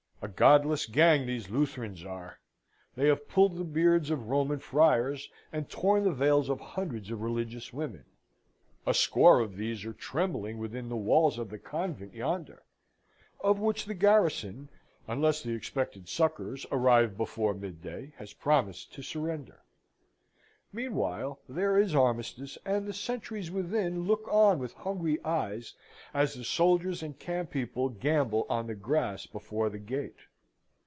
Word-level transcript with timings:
A 0.23 0.27
godless 0.27 0.85
gang 0.85 1.25
these 1.25 1.49
Lutherans 1.49 2.05
are. 2.05 2.39
They 2.95 3.07
have 3.07 3.27
pulled 3.27 3.57
the 3.57 3.63
beards 3.63 4.11
of 4.11 4.27
Roman 4.29 4.59
friars, 4.59 5.31
and 5.51 5.67
torn 5.67 6.03
the 6.03 6.11
veils 6.13 6.47
of 6.47 6.59
hundreds 6.59 7.09
of 7.09 7.21
religious 7.21 7.73
women. 7.73 8.05
A 8.85 8.93
score 8.93 9.39
of 9.39 9.55
these 9.55 9.83
are 9.83 9.93
trembling 9.93 10.59
within 10.59 10.89
the 10.89 10.95
walls 10.95 11.39
of 11.39 11.49
the 11.49 11.57
convent 11.57 12.13
yonder, 12.13 12.61
of 13.39 13.57
which 13.57 13.85
the 13.85 13.95
garrison, 13.95 14.69
unless 15.07 15.41
the 15.41 15.53
expected 15.55 16.07
succours 16.07 16.67
arrive 16.71 17.17
before 17.17 17.55
midday, 17.55 18.13
has 18.17 18.31
promised 18.31 18.93
to 18.93 19.01
surrender. 19.01 19.63
Meanwhile 20.73 21.41
there 21.49 21.77
is 21.77 21.93
armistice, 21.93 22.57
and 22.63 22.85
the 22.87 22.93
sentries 22.93 23.51
within 23.51 24.05
look 24.05 24.25
on 24.29 24.57
with 24.57 24.71
hungry 24.73 25.19
eyes, 25.25 25.73
as 26.13 26.33
the 26.35 26.45
soldiers 26.45 27.03
and 27.03 27.19
camp 27.19 27.51
people 27.51 27.89
gamble 27.89 28.45
on 28.49 28.67
the 28.67 28.75
grass 28.75 29.25
before 29.25 29.69
the 29.69 29.79
gate. 29.79 30.15